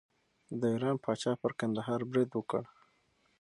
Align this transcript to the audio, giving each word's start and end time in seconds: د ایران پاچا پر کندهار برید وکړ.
د 0.59 0.61
ایران 0.73 0.97
پاچا 1.03 1.31
پر 1.41 1.51
کندهار 1.59 2.01
برید 2.09 2.29
وکړ. 2.33 2.63